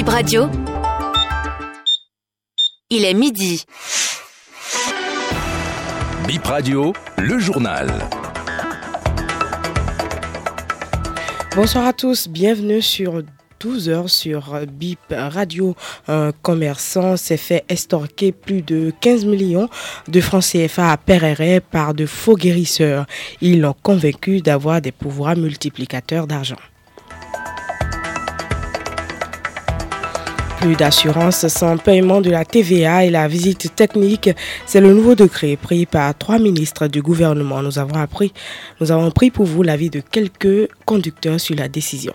Bip 0.00 0.08
Radio. 0.08 0.48
Il 2.88 3.04
est 3.04 3.12
midi. 3.12 3.62
Bip 6.26 6.42
Radio, 6.46 6.94
le 7.18 7.38
journal. 7.38 7.86
Bonsoir 11.54 11.84
à 11.84 11.92
tous, 11.92 12.28
bienvenue 12.28 12.80
sur 12.80 13.22
12 13.60 13.90
heures 13.90 14.08
sur 14.08 14.58
BIP 14.66 15.00
Radio. 15.10 15.76
Un 16.08 16.32
commerçant 16.32 17.18
s'est 17.18 17.36
fait 17.36 17.64
estorquer 17.68 18.32
plus 18.32 18.62
de 18.62 18.94
15 19.02 19.26
millions 19.26 19.68
de 20.08 20.20
francs 20.22 20.44
CFA 20.44 20.92
à 20.92 20.96
Perret 20.96 21.60
par 21.60 21.92
de 21.92 22.06
faux 22.06 22.36
guérisseurs. 22.36 23.04
Ils 23.42 23.60
l'ont 23.60 23.76
convaincu 23.82 24.40
d'avoir 24.40 24.80
des 24.80 24.92
pouvoirs 24.92 25.36
multiplicateurs 25.36 26.26
d'argent. 26.26 26.56
Plus 30.60 30.76
d'assurance 30.76 31.48
sans 31.48 31.78
paiement 31.78 32.20
de 32.20 32.30
la 32.30 32.44
TVA 32.44 33.04
et 33.06 33.10
la 33.10 33.28
visite 33.28 33.74
technique, 33.74 34.28
c'est 34.66 34.82
le 34.82 34.92
nouveau 34.92 35.14
décret 35.14 35.56
pris 35.56 35.86
par 35.86 36.14
trois 36.14 36.38
ministres 36.38 36.86
du 36.86 37.00
gouvernement. 37.00 37.62
Nous 37.62 37.78
avons 37.78 37.96
appris, 37.96 38.34
nous 38.78 38.92
avons 38.92 39.10
pris 39.10 39.30
pour 39.30 39.46
vous 39.46 39.62
l'avis 39.62 39.88
de 39.88 40.00
quelques 40.00 40.68
conducteurs 40.84 41.40
sur 41.40 41.56
la 41.56 41.68
décision. 41.68 42.12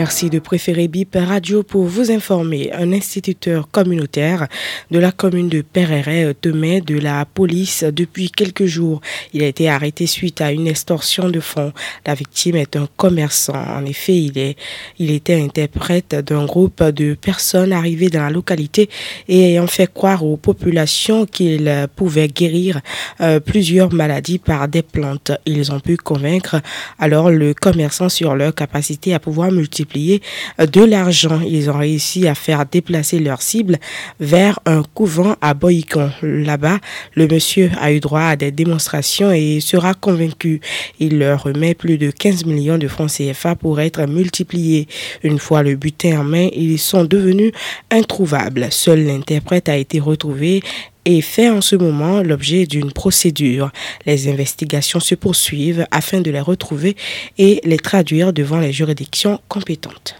Merci 0.00 0.30
de 0.30 0.38
préférer 0.38 0.88
BIP 0.88 1.14
Radio 1.14 1.62
pour 1.62 1.84
vous 1.84 2.10
informer. 2.10 2.72
Un 2.72 2.90
instituteur 2.90 3.70
communautaire 3.70 4.48
de 4.90 4.98
la 4.98 5.12
commune 5.12 5.50
de 5.50 5.60
Perret 5.60 6.32
temet 6.40 6.80
de 6.80 6.98
la 6.98 7.26
police 7.26 7.84
depuis 7.84 8.30
quelques 8.30 8.64
jours. 8.64 9.02
Il 9.34 9.42
a 9.42 9.46
été 9.46 9.68
arrêté 9.68 10.06
suite 10.06 10.40
à 10.40 10.52
une 10.52 10.66
extorsion 10.68 11.28
de 11.28 11.38
fonds. 11.38 11.74
La 12.06 12.14
victime 12.14 12.56
est 12.56 12.76
un 12.76 12.88
commerçant. 12.96 13.62
En 13.62 13.84
effet, 13.84 14.16
il, 14.16 14.38
est, 14.38 14.56
il 14.98 15.10
était 15.10 15.38
interprète 15.38 16.14
d'un 16.14 16.46
groupe 16.46 16.82
de 16.82 17.12
personnes 17.12 17.74
arrivées 17.74 18.08
dans 18.08 18.22
la 18.22 18.30
localité 18.30 18.88
et 19.28 19.50
ayant 19.50 19.66
fait 19.66 19.92
croire 19.92 20.24
aux 20.24 20.38
populations 20.38 21.26
qu'il 21.26 21.70
pouvait 21.94 22.28
guérir 22.28 22.80
euh, 23.20 23.38
plusieurs 23.38 23.92
maladies 23.92 24.38
par 24.38 24.66
des 24.66 24.82
plantes. 24.82 25.32
Ils 25.44 25.72
ont 25.72 25.80
pu 25.80 25.98
convaincre 25.98 26.56
alors 26.98 27.30
le 27.30 27.52
commerçant 27.52 28.08
sur 28.08 28.34
leur 28.34 28.54
capacité 28.54 29.12
à 29.12 29.18
pouvoir 29.20 29.52
multiplier 29.52 29.89
de 29.94 30.84
l'argent. 30.84 31.40
Ils 31.40 31.70
ont 31.70 31.78
réussi 31.78 32.28
à 32.28 32.34
faire 32.34 32.66
déplacer 32.66 33.18
leur 33.18 33.42
cible 33.42 33.78
vers 34.18 34.58
un 34.66 34.82
couvent 34.94 35.36
à 35.40 35.54
Boïcon. 35.54 36.10
Là-bas, 36.22 36.78
le 37.14 37.26
monsieur 37.26 37.70
a 37.80 37.92
eu 37.92 38.00
droit 38.00 38.20
à 38.22 38.36
des 38.36 38.50
démonstrations 38.50 39.32
et 39.32 39.60
sera 39.60 39.94
convaincu. 39.94 40.60
Il 40.98 41.18
leur 41.18 41.44
remet 41.44 41.74
plus 41.74 41.98
de 41.98 42.10
15 42.10 42.44
millions 42.44 42.78
de 42.78 42.88
francs 42.88 43.10
CFA 43.10 43.54
pour 43.54 43.80
être 43.80 44.06
multipliés. 44.06 44.88
Une 45.22 45.38
fois 45.38 45.62
le 45.62 45.76
butin 45.76 46.20
en 46.20 46.24
main, 46.24 46.48
ils 46.52 46.78
sont 46.78 47.04
devenus 47.04 47.52
introuvables. 47.90 48.68
Seul 48.70 49.04
l'interprète 49.06 49.68
a 49.68 49.76
été 49.76 50.00
retrouvé 50.00 50.62
et 51.04 51.20
fait 51.20 51.50
en 51.50 51.60
ce 51.60 51.76
moment 51.76 52.22
l'objet 52.22 52.66
d'une 52.66 52.92
procédure. 52.92 53.70
Les 54.06 54.28
investigations 54.28 55.00
se 55.00 55.14
poursuivent 55.14 55.86
afin 55.90 56.20
de 56.20 56.30
les 56.30 56.40
retrouver 56.40 56.96
et 57.38 57.60
les 57.64 57.78
traduire 57.78 58.32
devant 58.32 58.58
les 58.58 58.72
juridictions 58.72 59.40
compétentes. 59.48 60.16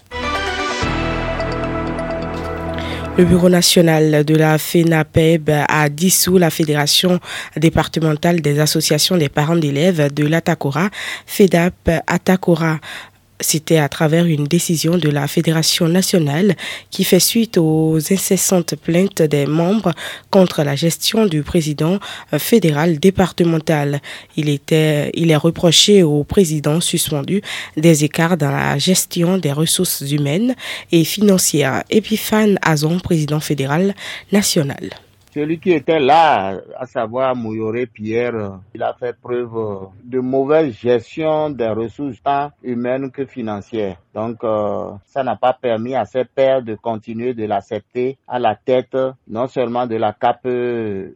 Le 3.21 3.27
Bureau 3.27 3.51
national 3.51 4.25
de 4.25 4.35
la 4.35 4.57
FENAPEB 4.57 5.51
a 5.69 5.89
dissous 5.91 6.39
la 6.39 6.49
Fédération 6.49 7.19
départementale 7.57 8.41
des 8.41 8.61
associations 8.61 9.17
des 9.19 9.29
parents 9.29 9.57
d'élèves 9.57 10.15
de 10.15 10.27
l'Atacora. 10.27 10.89
FEDAP 11.27 12.03
Atacora 12.07 12.79
c'était 13.41 13.79
à 13.79 13.89
travers 13.89 14.27
une 14.27 14.45
décision 14.45 14.99
de 14.99 15.09
la 15.09 15.27
Fédération 15.27 15.89
nationale 15.89 16.57
qui 16.91 17.05
fait 17.05 17.21
suite 17.21 17.59
aux 17.59 17.99
incessantes 18.11 18.75
plaintes 18.77 19.23
des 19.23 19.47
membres 19.47 19.93
contre 20.31 20.63
la 20.63 20.77
gestion 20.77 21.27
du 21.27 21.43
président 21.43 21.99
fédéral 22.39 22.99
départemental. 22.99 24.01
Il, 24.37 24.49
était, 24.49 25.11
il 25.15 25.31
est 25.31 25.37
reproché 25.37 26.03
au 26.03 26.25
président 26.25 26.81
suspendu 26.81 27.43
des 27.77 28.05
écarts 28.05 28.37
dans 28.37 28.51
la 28.51 28.79
gestion 28.79 29.39
des 29.39 29.53
ressources 29.53 30.03
humaines 30.03 30.55
et 30.93 31.05
financières. 31.05 31.85
Epiphane 31.91 32.59
Azon, 32.63 32.99
président 33.01 33.41
fédéral 33.41 33.95
national. 34.33 34.91
Celui 35.41 35.59
qui 35.59 35.73
était 35.73 35.99
là, 35.99 36.61
à 36.79 36.85
savoir 36.85 37.35
Mouyoré 37.35 37.87
Pierre, 37.87 38.59
il 38.75 38.83
a 38.83 38.93
fait 38.93 39.17
preuve 39.19 39.89
de 40.05 40.21
mauvaise 40.21 40.75
gestion 40.79 41.49
des 41.49 41.69
ressources 41.71 42.23
tant 42.23 42.51
humaines 42.63 43.11
que 43.11 43.25
financières. 43.25 43.97
Donc, 44.15 44.45
euh, 44.45 44.91
ça 45.07 45.23
n'a 45.23 45.37
pas 45.37 45.55
permis 45.55 45.95
à 45.95 46.05
ses 46.05 46.27
pairs 46.27 46.61
de 46.63 46.75
continuer 46.75 47.33
de 47.33 47.47
l'accepter 47.47 48.19
à 48.29 48.39
la 48.39 48.55
tête 48.55 48.95
non 49.27 49.47
seulement 49.47 49.87
de 49.87 49.97
la 49.97 50.13
CAP 50.13 50.45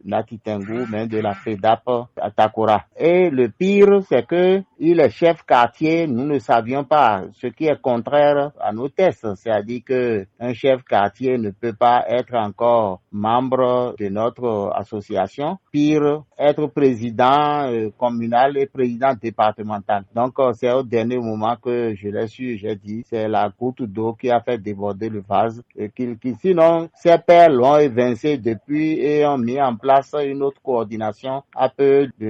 Natitengu, 0.03 0.87
mais 0.89 1.05
de 1.05 1.19
la 1.19 1.35
FEDAP 1.35 1.87
Atakora. 2.19 2.83
Et 2.97 3.29
le 3.29 3.49
pire, 3.49 4.01
c'est 4.07 4.25
que 4.25 4.61
il 4.79 4.99
est 5.01 5.09
chef 5.09 5.43
quartier, 5.43 6.07
nous 6.07 6.25
ne 6.25 6.39
savions 6.39 6.85
pas, 6.85 7.23
ce 7.33 7.47
qui 7.47 7.65
est 7.67 7.81
contraire 7.81 8.51
à 8.59 8.71
nos 8.71 8.87
tests. 8.87 9.27
C'est-à-dire 9.35 9.81
que 9.85 10.25
un 10.39 10.53
chef 10.53 10.81
quartier 10.83 11.37
ne 11.37 11.49
peut 11.51 11.73
pas 11.73 12.05
être 12.07 12.33
encore 12.35 13.01
membre 13.11 13.95
de 13.99 14.07
notre 14.07 14.71
association. 14.75 15.57
Pire, 15.71 16.23
être 16.37 16.67
président 16.67 17.69
euh, 17.69 17.89
communal 17.97 18.57
et 18.57 18.65
président 18.65 19.13
départemental. 19.21 20.03
Donc, 20.15 20.33
euh, 20.39 20.53
c'est 20.53 20.71
au 20.71 20.83
dernier 20.83 21.17
moment 21.17 21.55
que 21.61 21.93
je 21.95 22.07
l'ai 22.07 22.27
su, 22.27 22.57
j'ai 22.57 22.75
dit, 22.75 23.03
c'est 23.09 23.27
la 23.27 23.49
goutte 23.49 23.83
d'eau 23.83 24.13
qui 24.13 24.29
a 24.31 24.39
fait 24.39 24.57
déborder 24.57 25.09
le 25.09 25.21
vase. 25.27 25.61
Et 25.75 25.89
qu'il, 25.89 26.17
sinon, 26.39 26.89
ses 26.95 27.17
pères 27.17 27.49
l'ont 27.49 27.77
évincé 27.77 28.37
depuis 28.37 28.99
et 29.01 29.25
ont 29.25 29.37
mis 29.37 29.61
en 29.61 29.75
place 29.75 30.13
une 30.23 30.43
autre 30.43 30.61
coordination 30.61 31.43
à 31.55 31.67
peu 31.69 32.07
de 32.19 32.29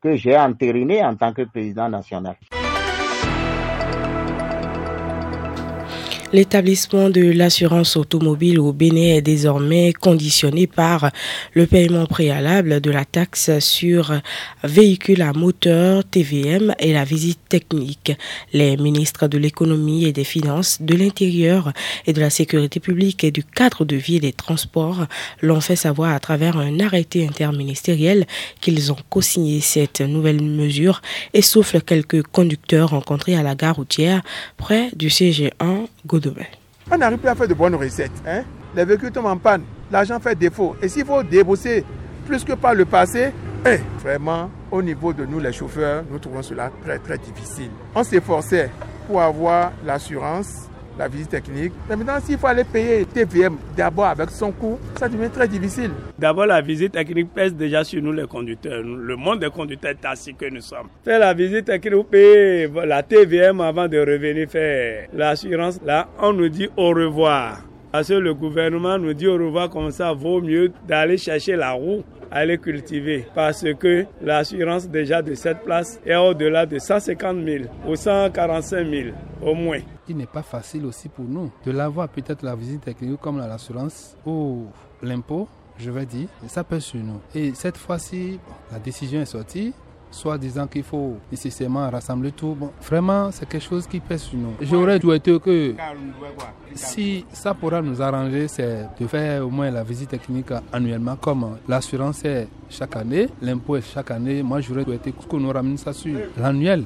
Que 0.00 0.16
j'ai 0.16 0.36
entériné 0.38 1.04
en 1.04 1.16
tant 1.16 1.32
que 1.32 1.42
président 1.42 1.88
national. 1.88 2.36
L'établissement 6.32 7.08
de 7.08 7.20
l'assurance 7.20 7.96
automobile 7.96 8.58
au 8.58 8.72
Bénin 8.72 9.14
est 9.14 9.22
désormais 9.22 9.92
conditionné 9.92 10.66
par 10.66 11.12
le 11.54 11.66
paiement 11.66 12.06
préalable 12.06 12.80
de 12.80 12.90
la 12.90 13.04
taxe 13.04 13.56
sur 13.60 14.12
véhicules 14.64 15.22
à 15.22 15.32
moteur 15.32 16.02
TVM 16.04 16.74
et 16.80 16.92
la 16.92 17.04
visite 17.04 17.38
technique. 17.48 18.12
Les 18.52 18.76
ministres 18.76 19.28
de 19.28 19.38
l'économie 19.38 20.04
et 20.04 20.12
des 20.12 20.24
finances, 20.24 20.78
de 20.82 20.96
l'intérieur 20.96 21.72
et 22.06 22.12
de 22.12 22.20
la 22.20 22.30
sécurité 22.30 22.80
publique 22.80 23.22
et 23.22 23.30
du 23.30 23.44
cadre 23.44 23.84
de 23.84 23.94
vie 23.94 24.16
et 24.16 24.20
des 24.20 24.32
transports 24.32 25.06
l'ont 25.42 25.60
fait 25.60 25.76
savoir 25.76 26.12
à 26.12 26.18
travers 26.18 26.56
un 26.56 26.80
arrêté 26.80 27.24
interministériel 27.24 28.26
qu'ils 28.60 28.90
ont 28.90 28.98
co-signé 29.10 29.60
cette 29.60 30.00
nouvelle 30.00 30.42
mesure 30.42 31.02
et 31.34 31.42
souffle 31.42 31.80
quelques 31.80 32.24
conducteurs 32.24 32.90
rencontrés 32.90 33.36
à 33.36 33.44
la 33.44 33.54
gare 33.54 33.76
routière 33.76 34.22
près 34.56 34.90
du 34.96 35.08
CG1 35.08 35.86
on 36.90 36.98
n'arrive 36.98 37.18
plus 37.18 37.28
à 37.28 37.34
faire 37.34 37.48
de 37.48 37.54
bonnes 37.54 37.74
recettes. 37.74 38.12
Hein? 38.26 38.42
Les 38.74 38.84
véhicules 38.84 39.10
tombent 39.10 39.26
en 39.26 39.36
panne, 39.36 39.62
l'argent 39.90 40.20
fait 40.20 40.34
défaut. 40.36 40.76
Et 40.80 40.88
s'il 40.88 41.04
faut 41.04 41.22
débourser 41.22 41.84
plus 42.26 42.44
que 42.44 42.52
par 42.52 42.74
le 42.74 42.84
passé, 42.84 43.32
eh, 43.64 43.78
vraiment, 44.00 44.50
au 44.70 44.82
niveau 44.82 45.12
de 45.12 45.24
nous 45.24 45.40
les 45.40 45.52
chauffeurs, 45.52 46.04
nous 46.10 46.18
trouvons 46.18 46.42
cela 46.42 46.70
très 46.84 46.98
très 46.98 47.18
difficile. 47.18 47.70
On 47.94 48.04
s'efforçait 48.04 48.70
pour 49.06 49.20
avoir 49.20 49.72
l'assurance 49.84 50.68
la 50.98 51.08
visite 51.08 51.30
technique. 51.30 51.72
Mais 51.88 51.96
maintenant, 51.96 52.18
s'il 52.24 52.38
faut 52.38 52.46
aller 52.46 52.64
payer 52.64 53.04
TVM 53.04 53.56
d'abord 53.76 54.06
avec 54.06 54.30
son 54.30 54.52
coût, 54.52 54.78
ça 54.98 55.08
devient 55.08 55.30
très 55.30 55.48
difficile. 55.48 55.90
D'abord, 56.18 56.46
la 56.46 56.60
visite 56.60 56.92
technique 56.92 57.32
pèse 57.32 57.54
déjà 57.54 57.84
sur 57.84 58.02
nous 58.02 58.12
les 58.12 58.26
conducteurs. 58.26 58.82
Le 58.82 59.16
monde 59.16 59.40
des 59.40 59.50
conducteurs 59.50 59.92
est 59.92 60.04
assis 60.04 60.34
que 60.34 60.48
nous 60.48 60.60
sommes. 60.60 60.88
Faire 61.04 61.20
la 61.20 61.34
visite 61.34 61.66
technique, 61.66 61.94
vous 61.94 62.04
payez 62.04 62.68
la 62.86 63.02
TVM 63.02 63.60
avant 63.60 63.88
de 63.88 63.98
revenir 63.98 64.48
faire 64.48 65.08
l'assurance. 65.12 65.80
Là, 65.84 66.08
on 66.20 66.32
nous 66.32 66.48
dit 66.48 66.68
au 66.76 66.88
revoir. 66.88 67.58
Parce 67.92 68.08
que 68.08 68.14
le 68.14 68.34
gouvernement 68.34 68.98
nous 68.98 69.14
dit 69.14 69.26
au 69.26 69.34
revoir 69.34 69.70
comme 69.70 69.90
ça, 69.90 70.12
vaut 70.12 70.40
mieux 70.40 70.72
d'aller 70.86 71.16
chercher 71.16 71.56
la 71.56 71.72
roue 71.72 72.02
aller 72.30 72.58
cultiver 72.58 73.26
parce 73.34 73.64
que 73.78 74.06
l'assurance 74.20 74.88
déjà 74.88 75.22
de 75.22 75.34
cette 75.34 75.62
place 75.62 76.00
est 76.04 76.16
au-delà 76.16 76.66
de 76.66 76.78
150 76.78 77.44
000 77.44 77.64
ou 77.86 77.96
145 77.96 78.86
000 78.86 79.08
au 79.42 79.54
moins. 79.54 79.80
Il 80.08 80.16
n'est 80.16 80.26
pas 80.26 80.42
facile 80.42 80.86
aussi 80.86 81.08
pour 81.08 81.24
nous 81.24 81.50
de 81.64 81.72
l'avoir 81.72 82.08
peut-être 82.08 82.42
la 82.42 82.54
visite 82.54 82.82
technique 82.82 83.20
comme 83.20 83.38
l'assurance 83.38 84.16
ou 84.24 84.66
l'impôt, 85.02 85.48
je 85.78 85.90
vais 85.90 86.06
dire, 86.06 86.28
ça 86.46 86.64
pèse 86.64 86.84
sur 86.84 87.00
nous. 87.00 87.20
Et 87.34 87.52
cette 87.54 87.76
fois-ci, 87.76 88.38
la 88.72 88.78
décision 88.78 89.20
est 89.20 89.26
sortie 89.26 89.72
soit 90.16 90.38
disant 90.38 90.66
qu'il 90.66 90.82
faut 90.82 91.16
nécessairement 91.30 91.88
rassembler 91.90 92.32
tout. 92.32 92.56
Bon, 92.58 92.70
vraiment, 92.82 93.30
c'est 93.30 93.48
quelque 93.48 93.62
chose 93.62 93.86
qui 93.86 94.00
pèse 94.00 94.22
sur 94.22 94.38
nous. 94.38 94.54
J'aurais 94.60 95.00
souhaité 95.00 95.38
que 95.38 95.74
si 96.74 97.24
ça 97.32 97.54
pourra 97.54 97.82
nous 97.82 98.00
arranger, 98.00 98.48
c'est 98.48 98.86
de 98.98 99.06
faire 99.06 99.46
au 99.46 99.50
moins 99.50 99.70
la 99.70 99.82
visite 99.82 100.10
technique 100.10 100.50
annuellement, 100.72 101.16
comme 101.16 101.58
l'assurance 101.68 102.24
est 102.24 102.48
chaque 102.68 102.96
année, 102.96 103.28
l'impôt 103.40 103.76
est 103.76 103.82
chaque 103.82 104.10
année. 104.10 104.42
Moi, 104.42 104.60
j'aurais 104.60 104.84
souhaité 104.84 105.12
qu'on 105.12 105.40
nous 105.40 105.52
ramène 105.52 105.76
ça 105.76 105.92
sur 105.92 106.18
l'annuel. 106.36 106.84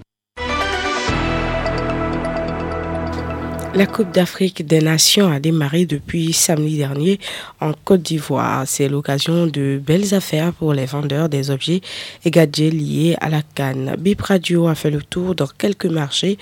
La 3.72 3.86
Coupe 3.86 4.10
d'Afrique 4.10 4.66
des 4.66 4.80
Nations 4.80 5.30
a 5.30 5.38
démarré 5.38 5.86
depuis 5.86 6.32
samedi 6.32 6.76
dernier 6.78 7.20
en 7.60 7.72
Côte 7.72 8.02
d'Ivoire. 8.02 8.64
C'est 8.66 8.88
l'occasion 8.88 9.46
de 9.46 9.80
belles 9.84 10.12
affaires 10.12 10.52
pour 10.52 10.74
les 10.74 10.86
vendeurs 10.86 11.28
des 11.28 11.50
objets 11.50 11.80
et 12.24 12.32
gadgets 12.32 12.72
liés 12.72 13.16
à 13.20 13.28
la 13.28 13.42
canne. 13.42 13.94
Bip 13.96 14.22
Radio 14.22 14.66
a 14.66 14.74
fait 14.74 14.90
le 14.90 15.02
tour 15.02 15.36
dans 15.36 15.46
quelques 15.46 15.86
marchés 15.86 16.36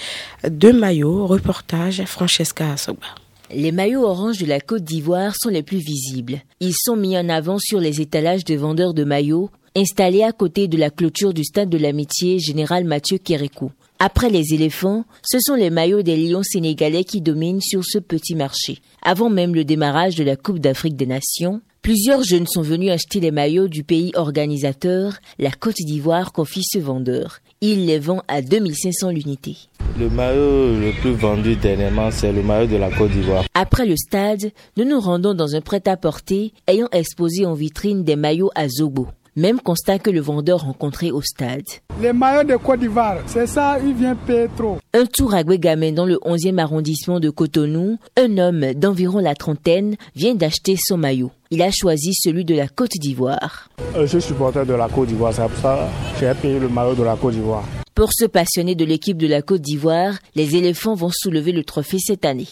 de 0.49 0.73
maillots. 0.73 1.27
Reportage 1.27 2.03
Francesca 2.07 2.73
Asogba. 2.73 3.07
Les 3.55 3.73
maillots 3.73 4.05
orange 4.05 4.39
de 4.39 4.47
la 4.47 4.61
Côte 4.61 4.85
d'Ivoire 4.85 5.35
sont 5.39 5.51
les 5.51 5.63
plus 5.63 5.79
visibles. 5.79 6.41
Ils 6.61 6.75
sont 6.75 6.97
mis 6.97 7.17
en 7.17 7.29
avant 7.29 7.59
sur 7.59 7.79
les 7.79 8.01
étalages 8.01 8.45
de 8.45 8.55
vendeurs 8.55 8.95
de 8.95 9.05
maillots 9.05 9.51
installés 9.79 10.23
à 10.23 10.33
côté 10.33 10.67
de 10.67 10.77
la 10.77 10.91
clôture 10.91 11.33
du 11.33 11.45
stade 11.45 11.71
de 11.71 11.79
l'amitié 11.79 12.39
général 12.39 12.85
Mathieu 12.85 13.19
Kérékou. 13.19 13.71
Après 14.01 14.29
les 14.29 14.55
éléphants, 14.55 15.05
ce 15.23 15.39
sont 15.41 15.55
les 15.55 15.71
maillots 15.71 16.03
des 16.03 16.17
lions 16.17 16.43
sénégalais 16.43 17.05
qui 17.05 17.21
dominent 17.21 17.61
sur 17.61 17.85
ce 17.85 17.99
petit 17.99 18.35
marché. 18.35 18.79
Avant 19.03 19.31
même 19.31 19.55
le 19.55 19.65
démarrage 19.65 20.15
de 20.15 20.25
la 20.25 20.37
Coupe 20.37 20.59
d'Afrique 20.59 20.97
des 20.97 21.07
Nations, 21.07 21.61
plusieurs 21.83 22.23
jeunes 22.23 22.47
sont 22.47 22.63
venus 22.63 22.91
acheter 22.91 23.21
les 23.21 23.31
maillots 23.31 23.69
du 23.69 23.85
pays 23.85 24.13
organisateur, 24.15 25.15
la 25.39 25.51
Côte 25.51 25.77
d'Ivoire 25.79 26.33
confie 26.33 26.65
ce 26.65 26.79
vendeur. 26.79 27.41
Il 27.61 27.87
les 27.87 27.99
vend 27.99 28.23
à 28.29 28.41
2500 28.41 29.11
l'unité. 29.11 29.57
Le 29.99 30.09
maillot 30.09 30.79
le 30.79 30.93
plus 31.01 31.13
vendu 31.13 31.57
dernièrement, 31.57 32.11
c'est 32.13 32.33
le 32.33 32.43
maillot 32.43 32.69
de 32.69 32.77
la 32.77 32.91
Côte 32.91 33.11
d'Ivoire. 33.11 33.45
Après 33.55 33.85
le 33.85 33.97
stade, 33.97 34.53
nous 34.77 34.85
nous 34.85 35.01
rendons 35.01 35.35
dans 35.35 35.57
un 35.57 35.61
prêt-à-porter 35.61 36.53
ayant 36.69 36.89
exposé 36.93 37.47
en 37.47 37.55
vitrine 37.55 38.05
des 38.05 38.15
maillots 38.15 38.51
à 38.55 38.69
Zobo. 38.69 39.09
Même 39.39 39.61
constat 39.61 40.01
que 40.01 40.11
le 40.11 40.21
vendeur 40.21 40.63
rencontré 40.63 41.13
au 41.13 41.23
stade. 41.23 41.63
Les 42.03 42.13
maillots 42.13 42.43
de 42.43 42.57
Côte 42.57 42.81
d'Ivoire, 42.81 43.19
c'est 43.27 43.47
ça, 43.47 43.79
il 43.79 43.95
vient 43.95 44.17
payer 44.17 44.49
trop. 44.57 44.79
Un 44.93 45.07
tour 45.07 45.33
à 45.33 45.45
Guégamé 45.45 45.93
dans 45.93 46.07
le 46.07 46.17
11e 46.17 46.59
arrondissement 46.59 47.21
de 47.21 47.31
Cotonou, 47.31 47.99
un 48.17 48.37
homme 48.39 48.75
d'environ 48.75 49.21
la 49.21 49.37
trentaine 49.37 49.95
vient 50.17 50.35
d'acheter 50.35 50.75
son 50.77 50.97
maillot. 50.97 51.31
Il 51.53 51.63
a 51.63 51.71
choisi 51.71 52.15
celui 52.15 52.45
de 52.45 52.57
la 52.57 52.67
Côte 52.67 52.91
d'Ivoire. 53.01 53.69
Euh, 53.95 54.09
je 54.09 54.19
suis 54.19 54.23
supporter 54.23 54.67
de 54.67 54.75
la 54.75 54.89
Côte 54.89 55.07
d'Ivoire, 55.07 55.33
c'est 55.33 55.47
pour 55.47 55.59
ça 55.59 55.89
que 56.19 56.27
j'ai 56.27 56.35
payé 56.35 56.59
le 56.59 56.69
maillot 56.69 56.97
de 56.97 57.05
la 57.05 57.15
Côte 57.15 57.35
d'Ivoire. 57.35 57.63
Pour 57.95 58.13
ce 58.13 58.25
passionné 58.25 58.75
de 58.75 58.85
l'équipe 58.85 59.19
de 59.19 59.29
la 59.29 59.43
Côte 59.43 59.63
d'Ivoire, 59.63 60.19
les 60.35 60.57
éléphants 60.57 60.97
vont 60.97 61.11
soulever 61.13 61.53
le 61.53 61.63
trophée 61.63 61.99
cette 62.01 62.25
année. 62.25 62.49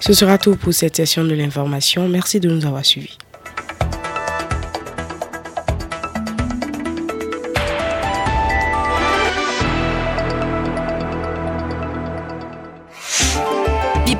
Ce 0.00 0.12
sera 0.12 0.38
tout 0.38 0.56
pour 0.56 0.74
cette 0.74 0.96
session 0.96 1.22
de 1.22 1.34
l'information. 1.34 2.08
Merci 2.08 2.40
de 2.40 2.50
nous 2.50 2.66
avoir 2.66 2.84
suivis. 2.84 3.16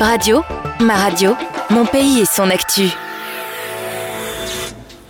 Radio, 0.01 0.45
ma 0.81 0.95
radio, 0.97 1.37
mon 1.71 1.87
pays 1.87 2.21
et 2.21 2.25
son 2.27 2.51
actu. 2.51 2.89